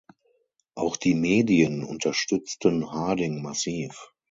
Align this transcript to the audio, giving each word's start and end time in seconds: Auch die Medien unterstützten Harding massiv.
Auch 0.73 0.97
die 0.97 1.13
Medien 1.13 1.83
unterstützten 1.83 2.91
Harding 2.91 3.43
massiv. 3.43 4.11